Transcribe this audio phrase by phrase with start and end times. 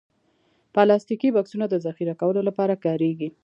[0.73, 3.29] پلاستيکي بکسونه د ذخیره کولو لپاره کارېږي.